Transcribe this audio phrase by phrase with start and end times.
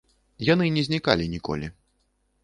[0.47, 1.69] Яны не знікалі ніколі.